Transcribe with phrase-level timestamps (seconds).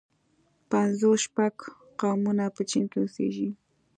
[0.71, 1.55] پنځوس شپږ
[1.99, 3.49] قومونه په چين کې اوسيږي.